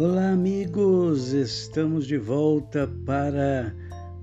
Olá, 0.00 0.30
amigos! 0.30 1.34
Estamos 1.34 2.06
de 2.06 2.16
volta 2.16 2.90
para 3.04 3.76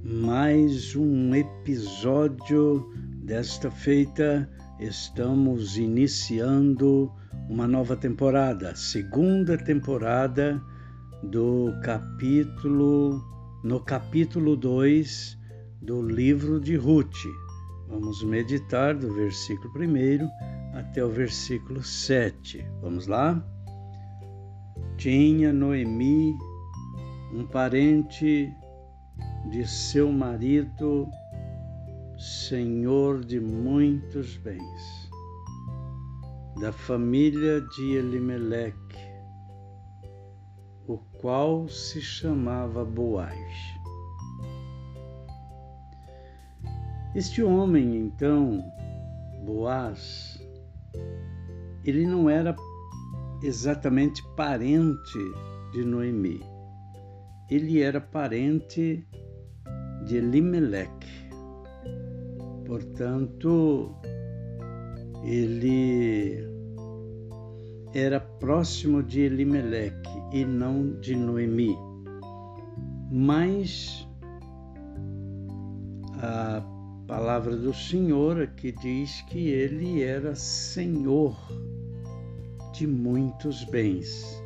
mais 0.04 0.96
um 0.96 1.36
episódio 1.36 2.92
desta 3.22 3.70
feita. 3.70 4.50
Estamos 4.80 5.78
iniciando 5.78 7.12
uma 7.48 7.68
nova 7.68 7.96
temporada, 7.96 8.76
segunda 8.76 9.56
temporada 9.56 10.60
do 11.22 11.72
capítulo, 11.84 13.24
no 13.64 13.80
capítulo 13.80 14.56
2 14.56 15.38
do 15.84 16.02
livro 16.02 16.60
de 16.60 16.76
Ruth. 16.76 17.20
Vamos 17.88 18.24
meditar 18.24 18.96
do 18.96 19.14
versículo 19.14 19.72
1 19.78 20.28
até 20.76 21.06
o 21.06 21.10
versículo 21.10 21.84
7. 21.84 22.66
Vamos 22.82 23.06
lá? 23.06 23.57
Tinha 24.98 25.54
Noemi 25.54 26.36
um 27.32 27.46
parente 27.46 28.52
de 29.52 29.68
seu 29.68 30.12
marido, 30.12 31.08
senhor 32.18 33.24
de 33.24 33.40
muitos 33.40 34.38
bens, 34.38 35.12
da 36.60 36.72
família 36.72 37.62
de 37.62 37.94
Elimeleque, 37.94 38.98
o 40.88 40.98
qual 41.22 41.68
se 41.68 42.02
chamava 42.02 42.84
Boaz. 42.84 43.38
Este 47.14 47.44
homem, 47.44 47.98
então, 47.98 48.64
Boaz, 49.46 50.42
ele 51.86 52.08
não 52.08 52.28
era 52.28 52.56
exatamente 53.42 54.24
parente 54.36 55.20
de 55.72 55.84
Noemi. 55.84 56.42
Ele 57.50 57.82
era 57.82 58.02
parente 58.02 59.08
de 60.06 60.18
Elimelech. 60.18 60.90
Portanto, 62.66 63.96
ele 65.24 66.44
era 67.94 68.20
próximo 68.20 69.02
de 69.02 69.22
Elimelech 69.22 69.96
e 70.34 70.44
não 70.44 71.00
de 71.00 71.16
Noemi. 71.16 71.78
Mas 73.10 74.08
a 76.22 76.62
palavra 77.08 77.56
do 77.56 77.74
Senhor 77.74 78.42
aqui 78.42 78.74
diz 78.74 79.22
que 79.30 79.48
ele 79.50 80.04
era 80.04 80.36
senhor 80.36 81.38
de 82.78 82.86
muitos 82.86 83.64
bens. 83.64 84.40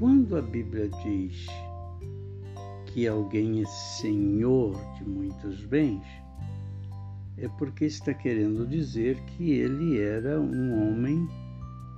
Quando 0.00 0.36
a 0.36 0.42
Bíblia 0.42 0.88
diz 1.04 1.46
que 2.86 3.06
alguém 3.06 3.62
é 3.62 3.66
senhor 3.66 4.74
de 4.96 5.08
muitos 5.08 5.64
bens, 5.66 6.04
é 7.38 7.46
porque 7.58 7.84
está 7.84 8.12
querendo 8.12 8.66
dizer 8.66 9.20
que 9.24 9.52
ele 9.52 10.00
era 10.00 10.40
um 10.40 10.88
homem 10.88 11.28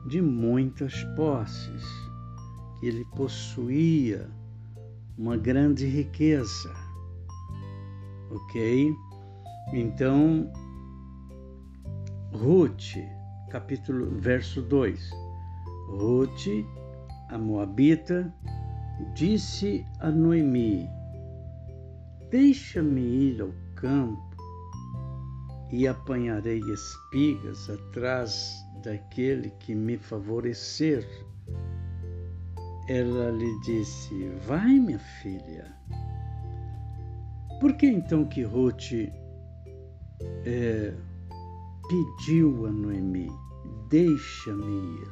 de 0.09 0.21
muitas 0.21 1.03
posses, 1.17 1.83
que 2.79 2.87
ele 2.89 3.05
possuía 3.17 4.29
uma 5.17 5.39
grande 5.39 5.87
riqueza. 5.87 6.71
Ok? 8.31 8.95
Então, 9.73 10.53
Ruth 12.31 13.16
capítulo 13.50 14.11
verso 14.20 14.61
2. 14.62 15.11
Ruth, 15.89 16.47
a 17.30 17.39
moabita, 17.39 18.33
disse 19.14 19.84
a 20.01 20.11
Noemi: 20.11 20.89
Deixa-me 22.30 23.01
ir 23.01 23.40
ao 23.42 23.52
campo 23.74 24.36
e 25.70 25.86
apanharei 25.86 26.61
espigas 26.73 27.70
atrás 27.70 28.64
daquele 28.83 29.51
que 29.61 29.74
me 29.74 29.96
favorecer. 29.96 31.06
Ela 32.89 33.30
lhe 33.30 33.61
disse: 33.61 34.29
Vai, 34.46 34.79
minha 34.79 34.98
filha. 34.98 35.74
Por 37.61 37.74
que 37.77 37.86
então 37.86 38.24
que 38.24 38.42
Ruth 38.42 38.92
é, 40.45 40.95
pediu 41.89 42.67
a 42.67 42.70
Noemi: 42.70 43.30
Deixa-me 43.89 45.01
ir. 45.01 45.08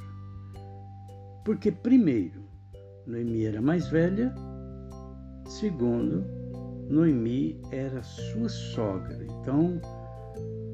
Porque, 1.45 1.71
primeiro, 1.71 2.43
Noemi 3.07 3.45
era 3.45 3.61
mais 3.61 3.89
velha, 3.89 4.35
segundo, 5.47 6.25
Noemi 6.89 7.61
era 7.71 8.03
sua 8.03 8.49
sogra, 8.49 9.25
então, 9.25 9.81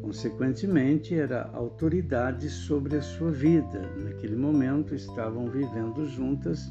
consequentemente, 0.01 1.15
era 1.15 1.51
autoridade 1.53 2.49
sobre 2.49 2.97
a 2.97 3.03
sua 3.03 3.31
vida. 3.31 3.81
Naquele 3.97 4.37
momento, 4.37 4.95
estavam 4.95 5.47
vivendo 5.47 6.07
juntas, 6.07 6.71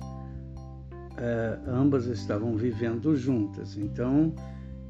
eh, 1.18 1.60
ambas 1.68 2.06
estavam 2.06 2.56
vivendo 2.56 3.16
juntas, 3.16 3.78
então, 3.78 4.34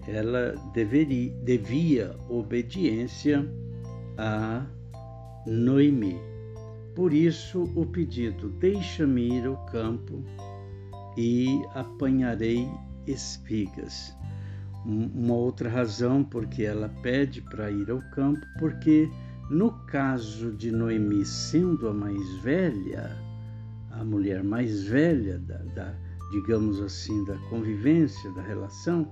ela 0.07 0.53
deveria, 0.73 1.33
devia 1.44 2.16
obediência 2.29 3.44
a 4.19 4.66
Noemi. 5.47 6.19
Por 6.94 7.13
isso 7.13 7.63
o 7.75 7.85
pedido: 7.85 8.50
deixa-me 8.59 9.40
ir 9.40 9.46
ao 9.47 9.56
campo 9.68 10.22
e 11.18 11.63
apanharei 11.74 12.69
espigas. 13.07 14.13
Uma 14.85 15.34
outra 15.34 15.69
razão 15.69 16.24
porque 16.24 16.63
ela 16.63 16.90
pede 17.02 17.41
para 17.41 17.72
ir 17.72 17.90
ao 17.90 18.02
campo, 18.12 18.46
porque 18.59 19.09
no 19.50 19.72
caso 19.88 20.51
de 20.51 20.72
Noemi 20.72 21.25
sendo 21.25 21.88
a 21.88 21.94
mais 21.94 22.36
velha, 22.41 23.16
a 23.91 24.03
mulher 24.03 24.44
mais 24.44 24.84
velha 24.84 25.40
da, 25.40 25.57
da 25.75 25.96
digamos 26.31 26.80
assim, 26.81 27.24
da 27.25 27.36
convivência, 27.50 28.31
da 28.34 28.41
relação, 28.41 29.07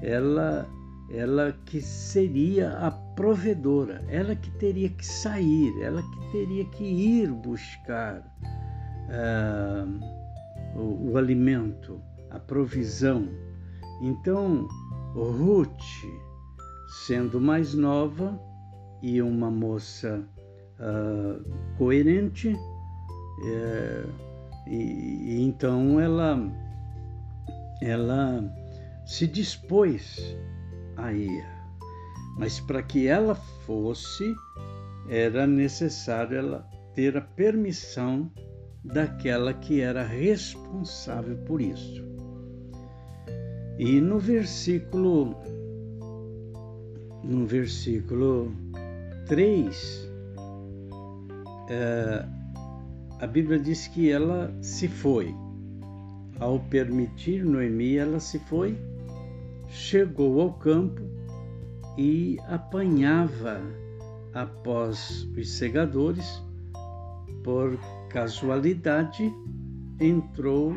ela 0.00 0.68
ela 1.10 1.56
que 1.64 1.80
seria 1.80 2.70
a 2.78 2.90
provedora, 2.90 4.04
ela 4.08 4.34
que 4.34 4.50
teria 4.52 4.88
que 4.88 5.06
sair, 5.06 5.72
ela 5.80 6.02
que 6.02 6.32
teria 6.32 6.64
que 6.64 6.84
ir 6.84 7.32
buscar 7.32 8.20
uh, 9.08 10.78
o, 10.78 11.12
o, 11.12 11.16
alimento, 11.16 12.00
a 12.30 12.38
provisão. 12.38 13.28
Então, 14.02 14.66
Ruth, 15.14 15.80
sendo 17.06 17.40
mais 17.40 17.72
nova 17.72 18.38
e 19.00 19.22
uma 19.22 19.50
moça 19.50 20.28
uh, 20.80 21.76
coerente, 21.78 22.48
uh, 22.48 24.10
e, 24.66 24.74
e 24.74 25.42
então 25.42 26.00
ela, 26.00 26.36
ela 27.80 28.44
se 29.06 29.28
dispôs 29.28 30.36
a. 30.96 31.10
Mas 32.38 32.60
para 32.60 32.82
que 32.82 33.06
ela 33.06 33.34
fosse, 33.34 34.34
era 35.08 35.46
necessário 35.46 36.36
ela 36.38 36.68
ter 36.94 37.16
a 37.16 37.20
permissão 37.20 38.30
daquela 38.84 39.52
que 39.52 39.80
era 39.80 40.02
responsável 40.02 41.36
por 41.38 41.60
isso. 41.60 42.04
E 43.78 44.00
no 44.00 44.18
versículo 44.18 45.36
no 47.22 47.44
versículo 47.44 48.52
3, 49.26 50.08
é, 51.68 52.24
a 53.18 53.26
Bíblia 53.26 53.58
diz 53.58 53.88
que 53.88 54.10
ela 54.10 54.54
se 54.62 54.86
foi. 54.86 55.34
Ao 56.38 56.60
permitir 56.60 57.44
Noemi, 57.44 57.96
ela 57.96 58.20
se 58.20 58.38
foi 58.38 58.78
chegou 59.76 60.40
ao 60.40 60.54
campo 60.54 61.02
e 61.98 62.38
apanhava 62.48 63.60
após 64.32 65.28
os 65.36 65.50
segadores, 65.50 66.42
por 67.44 67.78
casualidade, 68.08 69.30
entrou 70.00 70.74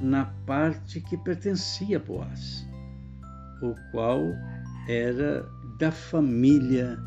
na 0.00 0.24
parte 0.46 1.00
que 1.02 1.18
pertencia 1.18 1.98
a 1.98 2.00
Boaz, 2.00 2.66
o 3.62 3.74
qual 3.92 4.22
era 4.88 5.46
da 5.78 5.92
família 5.92 6.98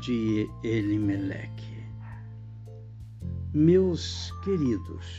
de 0.00 0.48
Elimeleque. 0.64 1.86
Meus 3.54 4.32
queridos, 4.42 5.18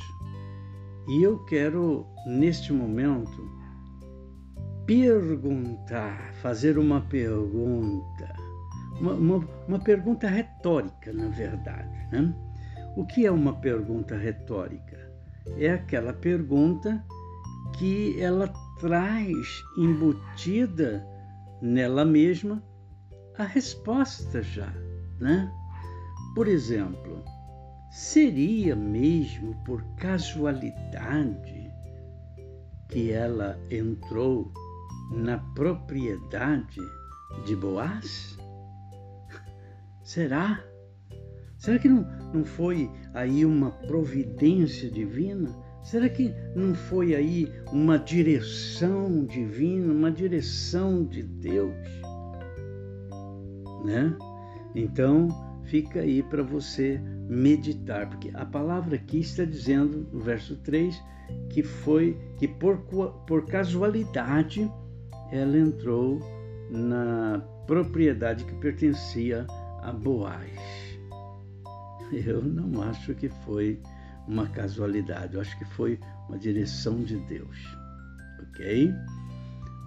e 1.08 1.24
eu 1.24 1.40
quero 1.46 2.06
neste 2.28 2.74
momento 2.74 3.63
perguntar, 4.86 6.34
fazer 6.42 6.78
uma 6.78 7.02
pergunta, 7.02 8.36
uma, 9.00 9.14
uma, 9.14 9.48
uma 9.68 9.80
pergunta 9.80 10.28
retórica, 10.28 11.12
na 11.14 11.28
verdade. 11.30 12.08
Né? 12.12 12.34
O 12.96 13.06
que 13.06 13.26
é 13.26 13.32
uma 13.32 13.54
pergunta 13.54 14.16
retórica? 14.16 15.04
é 15.58 15.72
aquela 15.72 16.14
pergunta 16.14 17.04
que 17.78 18.20
ela 18.22 18.48
traz 18.80 19.64
embutida 19.78 21.06
nela 21.62 22.06
mesma 22.06 22.64
a 23.38 23.44
resposta 23.44 24.42
já, 24.42 24.72
né? 25.20 25.52
Por 26.36 26.48
exemplo, 26.48 27.24
seria 27.92 28.76
mesmo 28.76 29.56
por 29.64 29.84
casualidade 29.96 31.72
que 32.90 33.12
ela 33.12 33.60
entrou 33.72 34.52
na 35.14 35.38
propriedade 35.38 36.82
de 37.46 37.56
Boaz? 37.56 38.38
Será? 40.04 40.64
Será 41.58 41.80
que 41.80 41.88
não, 41.88 42.06
não 42.34 42.44
foi 42.44 42.90
aí 43.14 43.46
uma 43.46 43.72
providência 43.72 44.90
divina? 44.90 45.50
Será 45.84 46.10
que 46.10 46.34
não 46.56 46.74
foi 46.74 47.14
aí 47.14 47.52
uma 47.72 47.98
direção 47.98 49.26
divina, 49.26 49.94
uma 49.94 50.12
direção 50.12 51.06
de 51.06 51.24
Deus? 51.24 51.76
Né? 53.86 54.16
Então, 54.76 55.28
fica 55.64 56.00
aí 56.00 56.24
para 56.24 56.42
você 56.42 57.00
meditar, 57.28 58.10
porque 58.10 58.32
a 58.34 58.46
palavra 58.46 58.96
aqui 58.96 59.20
está 59.20 59.44
dizendo, 59.44 60.08
no 60.12 60.20
verso 60.20 60.56
3, 60.58 61.02
que 61.50 61.64
foi 61.64 62.18
que 62.38 62.48
por, 62.48 62.78
por 63.26 63.46
casualidade 63.46 64.70
ela 65.34 65.58
entrou 65.58 66.20
na 66.70 67.42
propriedade 67.66 68.46
que 68.46 68.54
pertencia 68.56 69.48
a 69.82 69.92
Boaz. 69.92 70.60
Eu 72.12 72.44
não 72.44 72.84
acho 72.84 73.16
que 73.16 73.28
foi 73.44 73.82
uma 74.28 74.48
casualidade, 74.48 75.34
eu 75.34 75.42
acho 75.42 75.58
que 75.58 75.66
foi 75.66 76.00
uma 76.30 76.38
direção 76.38 77.04
de 77.04 77.18
Deus. 77.22 77.58
Ok? 78.44 78.94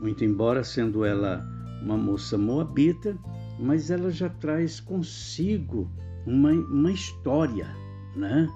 Muito 0.01 0.25
embora 0.25 0.65
sendo 0.65 1.05
ela 1.05 1.47
uma 1.81 1.97
moça 1.97 2.37
moabita, 2.37 3.17
mas 3.61 3.89
ela 3.89 4.11
já 4.11 4.29
traz 4.29 4.81
consigo 4.81 5.89
uma, 6.27 6.51
uma 6.51 6.91
história, 6.91 7.69
né? 8.17 8.49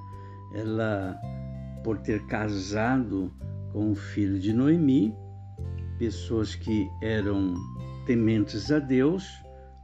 Ela, 0.57 1.17
por 1.85 1.99
ter 1.99 2.27
casado 2.27 3.33
com 3.73 3.93
o 3.93 3.95
filho 3.95 4.41
de 4.41 4.53
Noemi, 4.53 5.15
pessoas 6.01 6.55
que 6.55 6.91
eram 7.03 7.55
tementes 8.07 8.73
a 8.73 8.79
Deus, 8.79 9.31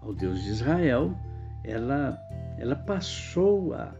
ao 0.01 0.15
Deus 0.15 0.43
de 0.43 0.49
Israel, 0.49 1.15
ela 1.63 2.19
ela 2.59 2.75
passou 2.75 3.75
a, 3.75 3.95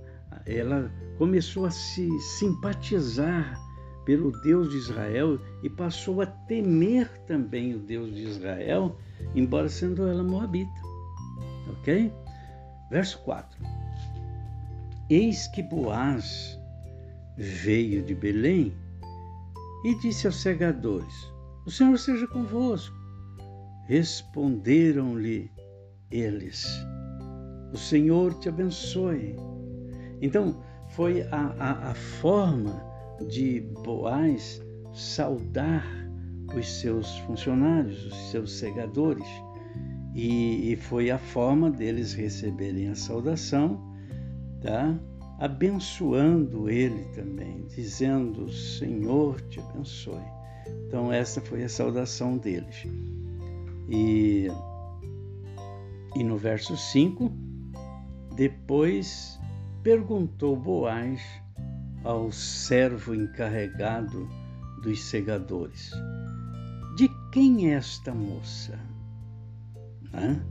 ela 0.47 0.91
começou 1.19 1.67
a 1.67 1.71
se 1.71 2.09
simpatizar 2.21 3.61
pelo 4.07 4.33
Deus 4.41 4.71
de 4.71 4.79
Israel 4.79 5.39
e 5.63 5.69
passou 5.69 6.23
a 6.23 6.27
temer 6.27 7.07
também 7.27 7.75
o 7.75 7.81
Deus 7.81 8.15
de 8.15 8.23
Israel, 8.23 8.97
embora 9.35 9.69
sendo 9.69 10.09
ela 10.09 10.25
moabita. 10.25 10.81
Ok? 11.69 12.11
Verso 12.91 13.19
4. 13.25 13.61
Eis 15.11 15.49
que 15.49 15.63
Boaz 15.63 16.59
veio 17.37 18.03
de 18.03 18.15
Belém 18.15 18.73
e 19.85 19.95
disse 19.97 20.27
aos 20.27 20.41
segadores: 20.41 21.36
O 21.67 21.71
Senhor 21.71 21.99
seja 21.99 22.29
convosco. 22.29 22.97
Responderam-lhe 23.89 25.51
eles: 26.13 26.81
o 27.73 27.77
Senhor 27.77 28.33
te 28.35 28.49
abençoe. 28.49 29.35
Então, 30.23 30.63
foi 30.91 31.23
a, 31.23 31.55
a, 31.59 31.91
a 31.91 31.95
forma 31.95 32.81
de 33.29 33.61
Boaz 33.83 34.63
saudar 34.95 35.85
os 36.57 36.81
seus 36.81 37.19
funcionários, 37.19 38.07
os 38.07 38.31
seus 38.31 38.53
segadores. 38.53 39.27
E, 40.15 40.73
e, 40.73 40.77
foi 40.77 41.11
a 41.11 41.19
forma 41.19 41.69
deles 41.69 42.15
receberem 42.15 42.89
a 42.89 42.95
saudação, 42.95 43.79
tá? 44.63 44.99
abençoando 45.41 46.71
ele 46.71 47.05
também, 47.15 47.67
dizendo: 47.67 48.51
Senhor 48.51 49.41
te 49.49 49.59
abençoe. 49.61 50.46
Então, 50.87 51.13
essa 51.13 51.41
foi 51.41 51.65
a 51.65 51.69
saudação 51.69 52.39
deles. 52.39 52.87
E, 53.89 54.49
e 56.15 56.25
no 56.25 56.37
verso 56.37 56.77
5, 56.77 57.31
depois 58.35 59.39
perguntou 59.83 60.57
Boaz 60.57 61.23
ao 62.05 62.31
servo 62.31 63.15
encarregado 63.15 64.29
dos 64.83 65.03
segadores: 65.05 65.91
De 66.97 67.09
quem 67.33 67.71
é 67.71 67.75
esta 67.75 68.15
moça? 68.15 68.79
Hã? 70.13 70.45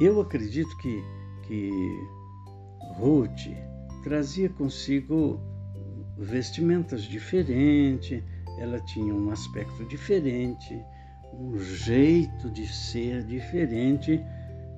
Eu 0.00 0.20
acredito 0.20 0.76
que, 0.78 1.02
que 1.46 1.70
Ruth 2.96 3.48
trazia 4.02 4.48
consigo 4.48 5.40
vestimentas 6.18 7.02
diferentes, 7.02 8.22
ela 8.58 8.80
tinha 8.80 9.14
um 9.14 9.30
aspecto 9.30 9.84
diferente, 9.86 10.84
um 11.32 11.58
jeito 11.58 12.50
de 12.50 12.66
ser 12.66 13.24
diferente 13.24 14.20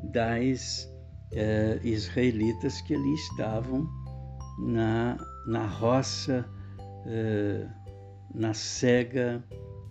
das 0.03 0.89
eh, 1.33 1.81
israelitas 1.83 2.81
que 2.83 2.95
ali 2.95 3.15
estavam 3.15 3.89
na, 4.59 5.17
na 5.47 5.67
roça, 5.67 6.49
eh, 7.07 7.67
na 8.35 8.55
cega 8.55 9.43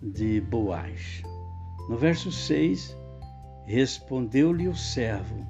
de 0.02 0.40
Boaz. 0.40 1.22
No 1.88 1.96
verso 1.96 2.32
6, 2.32 2.96
respondeu-lhe 3.66 4.68
o 4.68 4.74
servo: 4.74 5.46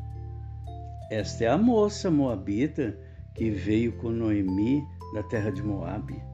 Esta 1.11 1.45
é 1.45 1.49
a 1.49 1.59
moça 1.59 2.11
moabita 2.11 2.99
que 3.35 3.51
veio 3.51 3.93
com 3.99 4.11
Noemi 4.11 4.83
da 5.13 5.23
terra 5.23 5.51
de 5.51 5.63
Moabe. 5.63 6.34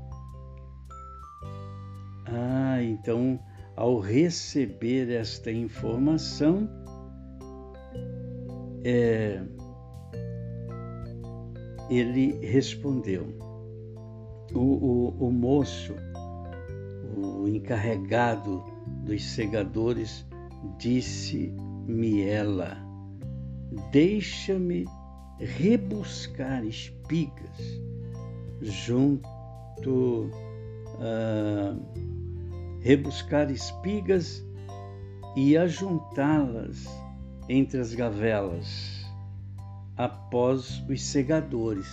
Ah, 2.32 2.82
então, 2.82 3.40
ao 3.76 3.98
receber 3.98 5.10
esta 5.10 5.50
informação, 5.50 6.68
é, 8.84 9.42
ele 11.90 12.38
respondeu. 12.46 13.26
O, 14.54 14.58
o, 14.58 15.26
o 15.26 15.32
moço, 15.32 15.94
o 17.16 17.48
encarregado 17.48 18.64
dos 19.04 19.24
segadores, 19.24 20.26
disse-me 20.78 22.22
ela: 22.22 22.76
Deixa-me 23.90 24.84
rebuscar 25.38 26.64
espigas 26.64 27.80
junto. 28.60 30.30
Uh, 31.00 32.19
rebuscar 32.80 33.50
espigas 33.50 34.44
e 35.36 35.56
ajuntá-las 35.56 36.86
entre 37.48 37.80
as 37.80 37.94
gavelas, 37.94 39.04
após 39.96 40.82
os 40.88 41.02
segadores. 41.02 41.88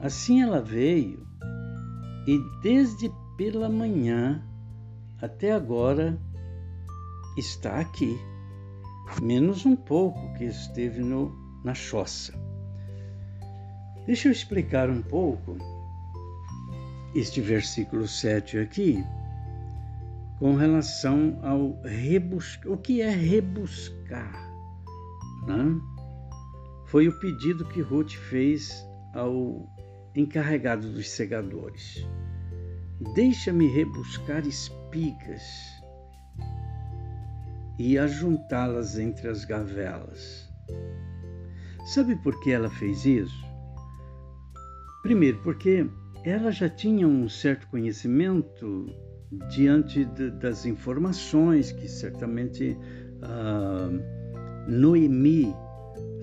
Assim 0.00 0.42
ela 0.42 0.60
veio, 0.60 1.26
e 2.26 2.38
desde 2.62 3.10
pela 3.36 3.68
manhã 3.68 4.42
até 5.20 5.52
agora 5.52 6.18
está 7.36 7.80
aqui, 7.80 8.16
menos 9.20 9.66
um 9.66 9.74
pouco 9.74 10.34
que 10.34 10.44
esteve 10.44 11.00
no, 11.00 11.32
na 11.64 11.74
choça. 11.74 12.32
Deixa 14.06 14.28
eu 14.28 14.32
explicar 14.32 14.88
um 14.88 15.02
pouco 15.02 15.56
este 17.18 17.40
versículo 17.40 18.06
7 18.06 18.58
aqui 18.58 19.04
com 20.38 20.54
relação 20.54 21.38
ao 21.42 21.80
rebuscar. 21.82 22.72
O 22.72 22.76
que 22.76 23.00
é 23.00 23.10
rebuscar? 23.10 24.32
Né? 25.46 25.80
Foi 26.86 27.08
o 27.08 27.18
pedido 27.18 27.64
que 27.66 27.80
Ruth 27.80 28.12
fez 28.12 28.86
ao 29.14 29.68
encarregado 30.14 30.92
dos 30.92 31.10
segadores. 31.10 32.06
Deixa-me 33.14 33.66
rebuscar 33.66 34.46
espigas 34.46 35.42
e 37.78 37.98
ajuntá-las 37.98 38.96
entre 38.96 39.28
as 39.28 39.44
gavelas. 39.44 40.48
Sabe 41.84 42.14
por 42.16 42.38
que 42.40 42.52
ela 42.52 42.70
fez 42.70 43.04
isso? 43.04 43.44
Primeiro, 45.02 45.40
porque 45.42 45.88
ela 46.24 46.50
já 46.50 46.68
tinha 46.68 47.06
um 47.06 47.28
certo 47.28 47.68
conhecimento 47.68 48.86
diante 49.50 50.04
de, 50.04 50.30
das 50.30 50.66
informações 50.66 51.72
que 51.72 51.88
certamente 51.88 52.76
uh, 53.22 54.68
Noemi, 54.68 55.54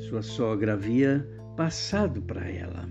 sua 0.09 0.21
sogra, 0.21 0.73
havia 0.73 1.27
passado 1.55 2.21
para 2.21 2.47
ela. 2.49 2.85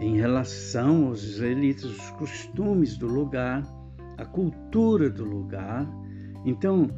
em 0.00 0.16
relação 0.16 1.08
aos 1.08 1.22
israelitas, 1.22 1.84
os 1.84 2.10
costumes 2.10 2.96
do 2.96 3.06
lugar, 3.06 3.62
a 4.16 4.24
cultura 4.24 5.10
do 5.10 5.24
lugar. 5.24 5.86
Então, 6.44 6.90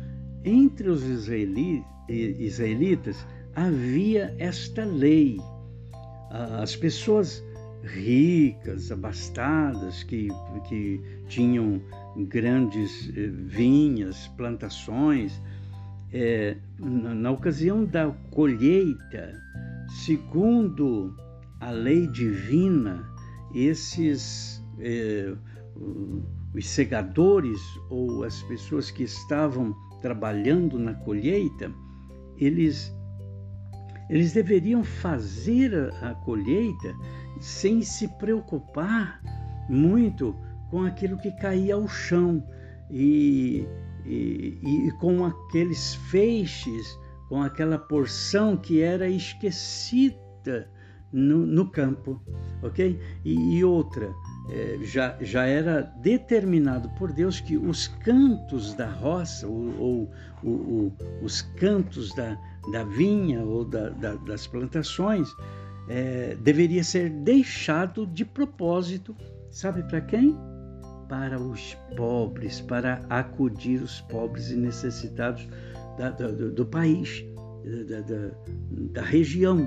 entre 0.44 0.88
os 0.88 1.02
israelitas 1.04 1.84
havia 3.54 4.34
esta 4.38 4.84
lei. 4.84 5.38
As 6.30 6.76
pessoas 6.76 7.42
ricas, 7.82 8.92
abastadas, 8.92 10.02
que, 10.02 10.28
que 10.68 11.00
tinham 11.28 11.80
grandes 12.28 13.10
eh, 13.16 13.28
vinhas, 13.28 14.28
plantações, 14.36 15.40
é, 16.12 16.56
na, 16.78 17.14
na 17.14 17.30
ocasião 17.30 17.84
da 17.84 18.10
colheita, 18.30 19.32
segundo 20.04 21.16
a 21.60 21.70
lei 21.70 22.06
divina, 22.06 23.08
esses 23.54 24.62
é, 24.78 25.34
os 26.54 26.68
segadores 26.68 27.60
ou 27.88 28.24
as 28.24 28.42
pessoas 28.42 28.90
que 28.90 29.04
estavam 29.04 29.74
trabalhando 30.00 30.78
na 30.78 30.94
colheita, 30.94 31.72
eles 32.36 32.92
eles 34.10 34.34
deveriam 34.34 34.84
fazer 34.84 35.74
a, 35.74 36.10
a 36.10 36.14
colheita 36.16 36.94
sem 37.42 37.82
se 37.82 38.06
preocupar 38.06 39.20
muito 39.68 40.34
com 40.70 40.84
aquilo 40.84 41.18
que 41.18 41.32
caía 41.32 41.74
ao 41.74 41.88
chão 41.88 42.42
e, 42.88 43.66
e, 44.06 44.58
e 44.62 44.90
com 45.00 45.24
aqueles 45.24 45.94
feixes, 46.10 46.98
com 47.28 47.42
aquela 47.42 47.78
porção 47.78 48.56
que 48.56 48.80
era 48.80 49.08
esquecida 49.08 50.70
no, 51.12 51.44
no 51.44 51.68
campo, 51.68 52.22
ok? 52.62 52.98
E, 53.24 53.58
e 53.58 53.64
outra, 53.64 54.14
é, 54.50 54.78
já, 54.82 55.16
já 55.20 55.44
era 55.44 55.82
determinado 56.00 56.88
por 56.90 57.12
Deus 57.12 57.40
que 57.40 57.56
os 57.56 57.88
cantos 57.88 58.72
da 58.74 58.88
roça, 58.88 59.48
ou, 59.48 59.74
ou, 59.78 60.10
ou 60.44 60.92
os 61.22 61.42
cantos 61.42 62.14
da, 62.14 62.38
da 62.70 62.84
vinha 62.84 63.42
ou 63.42 63.64
da, 63.64 63.90
da, 63.90 64.14
das 64.14 64.46
plantações, 64.46 65.28
é, 65.88 66.36
deveria 66.40 66.84
ser 66.84 67.10
deixado 67.10 68.06
de 68.06 68.24
propósito, 68.24 69.14
sabe 69.50 69.82
para 69.84 70.00
quem? 70.00 70.36
Para 71.08 71.40
os 71.40 71.76
pobres, 71.96 72.60
para 72.60 73.04
acudir 73.10 73.82
os 73.82 74.00
pobres 74.02 74.50
e 74.50 74.56
necessitados 74.56 75.46
da, 75.98 76.10
do, 76.10 76.50
do, 76.50 76.64
país, 76.66 77.24
da, 77.88 78.00
da 78.92 79.02
região, 79.02 79.58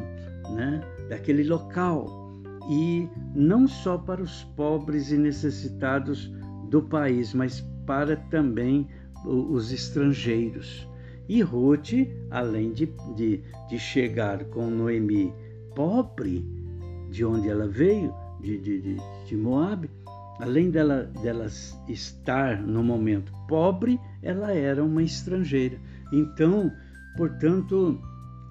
né? 0.55 0.81
daquele 1.09 1.43
local. 1.43 2.23
E 2.69 3.07
não 3.35 3.67
só 3.67 3.97
para 3.97 4.23
os 4.23 4.43
pobres 4.55 5.11
e 5.11 5.17
necessitados 5.17 6.31
do 6.69 6.81
país, 6.81 7.33
mas 7.33 7.61
para 7.85 8.15
também 8.15 8.87
os 9.23 9.71
estrangeiros. 9.71 10.87
E 11.27 11.41
Ruth, 11.41 11.93
além 12.29 12.71
de, 12.71 12.91
de, 13.15 13.41
de 13.69 13.79
chegar 13.79 14.45
com 14.45 14.69
Noemi 14.69 15.33
pobre, 15.75 16.45
de 17.09 17.23
onde 17.25 17.49
ela 17.49 17.67
veio, 17.67 18.13
de, 18.41 18.57
de, 18.57 18.97
de 19.25 19.37
Moab, 19.37 19.89
além 20.39 20.69
dela, 20.69 21.03
dela 21.21 21.47
estar 21.87 22.61
no 22.61 22.83
momento 22.83 23.31
pobre, 23.47 23.99
ela 24.21 24.51
era 24.51 24.83
uma 24.83 25.03
estrangeira. 25.03 25.77
Então, 26.11 26.71
portanto, 27.17 27.99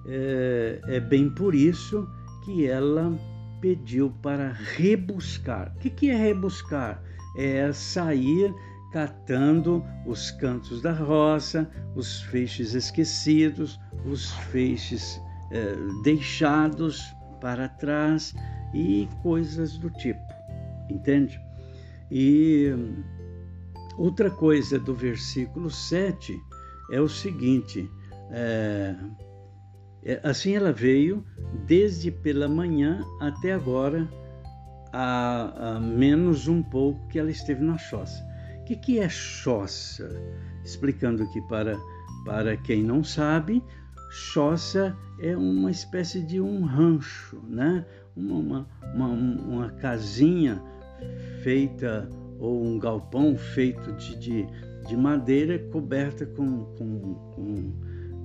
é, 0.07 0.79
é 0.87 0.99
bem 0.99 1.29
por 1.29 1.53
isso 1.53 2.07
que 2.43 2.67
ela 2.67 3.17
pediu 3.61 4.11
para 4.21 4.51
rebuscar. 4.51 5.73
O 5.75 5.79
que, 5.79 5.89
que 5.89 6.09
é 6.09 6.15
rebuscar? 6.15 7.01
É 7.37 7.71
sair 7.73 8.53
catando 8.93 9.83
os 10.05 10.31
cantos 10.31 10.81
da 10.81 10.93
roça, 10.93 11.69
os 11.95 12.21
feixes 12.21 12.73
esquecidos, 12.73 13.79
os 14.05 14.31
feixes 14.51 15.19
eh, 15.55 15.77
deixados 16.03 17.01
para 17.39 17.69
trás 17.69 18.35
e 18.73 19.07
coisas 19.23 19.77
do 19.77 19.89
tipo, 19.89 20.19
entende? 20.89 21.39
E 22.11 22.73
outra 23.97 24.29
coisa 24.29 24.77
do 24.77 24.93
versículo 24.93 25.69
7 25.69 26.37
é 26.91 26.99
o 26.99 27.07
seguinte: 27.07 27.89
é, 28.31 28.95
assim 30.23 30.55
ela 30.55 30.73
veio 30.73 31.25
desde 31.65 32.11
pela 32.11 32.49
manhã 32.49 33.01
até 33.21 33.53
agora, 33.53 34.05
a, 34.91 35.75
a 35.75 35.79
menos 35.79 36.49
um 36.49 36.61
pouco 36.61 37.07
que 37.07 37.17
ela 37.17 37.31
esteve 37.31 37.63
na 37.63 37.77
choça. 37.77 38.21
O 38.59 38.65
que, 38.65 38.75
que 38.75 38.99
é 38.99 39.07
choça? 39.07 40.09
Explicando 40.65 41.23
aqui 41.23 41.41
para, 41.47 41.77
para 42.25 42.57
quem 42.57 42.83
não 42.83 43.03
sabe, 43.03 43.63
choça 44.15 44.95
é 45.19 45.35
uma 45.35 45.69
espécie 45.69 46.21
de 46.21 46.39
um 46.39 46.63
rancho, 46.63 47.41
né? 47.49 47.85
uma, 48.15 48.65
uma, 48.93 49.07
uma 49.09 49.69
casinha 49.71 50.61
feita 51.43 52.09
ou 52.39 52.63
um 52.63 52.79
galpão 52.79 53.35
feito 53.35 53.91
de, 53.93 54.15
de, 54.17 54.47
de 54.87 54.95
madeira 54.95 55.59
coberta 55.69 56.25
com, 56.25 56.63
com, 56.77 57.13
com, 57.35 57.73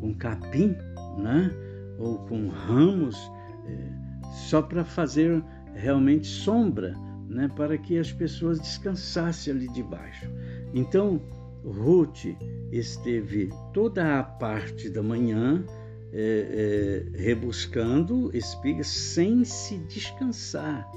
com 0.01 0.15
capim, 0.15 0.77
né? 1.19 1.51
ou 1.99 2.19
com 2.19 2.49
ramos, 2.49 3.19
é, 3.67 4.23
só 4.49 4.63
para 4.63 4.85
fazer 4.85 5.43
realmente 5.75 6.29
sombra 6.29 6.95
né, 7.29 7.49
para 7.57 7.77
que 7.77 7.99
as 7.99 8.13
pessoas 8.13 8.61
descansassem 8.61 9.53
ali 9.53 9.69
debaixo. 9.69 10.31
Então, 10.73 11.21
Ruth 11.65 12.27
esteve 12.73 13.51
toda 13.73 14.19
a 14.19 14.23
parte 14.23 14.89
da 14.89 15.03
manhã 15.03 15.65
é, 16.13 17.07
é, 17.15 17.19
rebuscando 17.19 18.31
espigas 18.35 18.89
sem 18.89 19.45
se 19.45 19.79
descansar. 19.79 20.91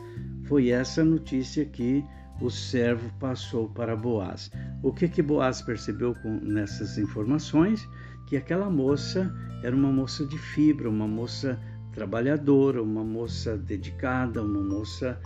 Foi 0.46 0.70
essa 0.70 1.04
notícia 1.04 1.66
que 1.66 2.04
o 2.42 2.50
servo 2.50 3.10
passou 3.20 3.70
para 3.70 3.96
Boaz. 3.96 4.52
O 4.82 4.92
que 4.92 5.08
que 5.08 5.22
Boaz 5.22 5.62
percebeu 5.62 6.14
com, 6.16 6.40
nessas 6.42 6.98
informações? 6.98 7.88
Que 8.28 8.36
aquela 8.36 8.70
moça 8.70 9.34
era 9.64 9.76
uma 9.76 9.92
moça 9.92 10.26
de 10.26 10.38
fibra, 10.38 10.90
uma 10.90 11.08
moça 11.08 11.60
trabalhadora, 11.94 12.82
uma 12.82 13.04
moça 13.04 13.56
dedicada, 13.56 14.42
uma 14.42 14.62
moça 14.62 15.20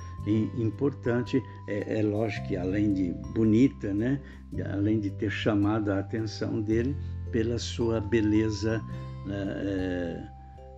importante. 0.58 1.42
É, 1.68 2.00
é 2.00 2.04
lógico 2.04 2.48
que 2.50 2.58
além 2.58 2.94
de 2.94 3.14
bonita, 3.34 3.94
né, 3.94 4.20
além 4.74 5.00
de 5.00 5.10
ter 5.12 5.32
chamado 5.32 5.92
a 5.92 6.00
atenção 6.00 6.62
dele 6.62 6.96
pela 7.32 7.58
sua 7.58 8.00
beleza, 8.00 8.82
é, 9.32 10.24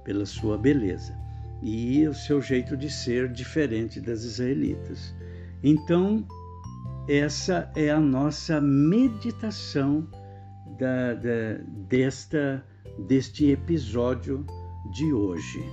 pela 0.04 0.26
sua 0.26 0.58
beleza 0.58 1.18
e 1.62 2.08
o 2.08 2.14
seu 2.14 2.42
jeito 2.42 2.78
de 2.78 2.90
ser 2.90 3.32
diferente 3.32 4.00
das 4.00 4.24
israelitas. 4.24 5.14
Então 5.64 6.26
essa 7.08 7.72
é 7.76 7.90
a 7.90 8.00
nossa 8.00 8.62
meditação 8.62 10.08
da, 10.78 11.14
da, 11.16 11.58
desta 11.90 12.64
deste 13.08 13.50
episódio 13.50 14.46
de 14.92 15.12
hoje. 15.14 15.64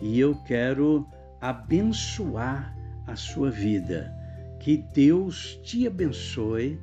E 0.00 0.18
eu 0.18 0.34
quero 0.44 1.06
abençoar 1.40 2.76
a 3.06 3.16
sua 3.16 3.50
vida. 3.50 4.12
Que 4.60 4.78
Deus 4.94 5.60
te 5.62 5.86
abençoe 5.86 6.80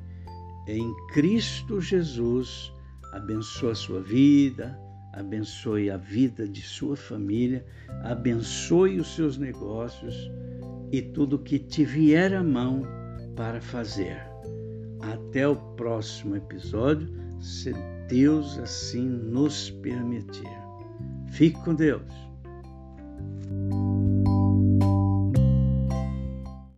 em 0.66 0.94
Cristo 1.12 1.80
Jesus. 1.80 2.72
Abençoe 3.12 3.70
a 3.70 3.74
sua 3.74 4.00
vida, 4.00 4.78
abençoe 5.16 5.90
a 5.90 5.96
vida 5.96 6.48
de 6.48 6.60
sua 6.60 6.96
família, 6.96 7.64
abençoe 8.02 8.98
os 8.98 9.14
seus 9.14 9.38
negócios 9.38 10.30
e 10.92 11.00
tudo 11.00 11.38
que 11.38 11.58
te 11.58 11.84
vier 11.84 12.34
à 12.34 12.42
mão 12.42 12.82
para 13.36 13.60
fazer. 13.60 14.18
Até 15.00 15.46
o 15.46 15.56
próximo 15.76 16.36
episódio, 16.36 17.08
se 17.40 17.72
Deus 18.08 18.58
assim 18.58 19.06
nos 19.06 19.70
permitir. 19.70 20.64
Fique 21.28 21.60
com 21.64 21.74
Deus. 21.74 22.24